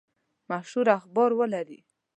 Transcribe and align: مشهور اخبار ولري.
مشهور 0.49 0.87
اخبار 0.99 1.29
ولري. 1.39 1.79